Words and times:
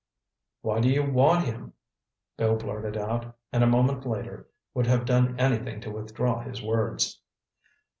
"Why 0.63 0.79
do 0.79 0.89
you 0.89 1.03
want 1.03 1.45
him?" 1.45 1.73
Bill 2.35 2.55
blurted 2.55 2.97
out, 2.97 3.35
and 3.53 3.63
a 3.63 3.67
moment 3.67 4.03
later 4.03 4.49
would 4.73 4.87
have 4.87 5.05
done 5.05 5.39
anything 5.39 5.79
to 5.81 5.91
withdraw 5.91 6.41
his 6.41 6.59
words. 6.59 7.21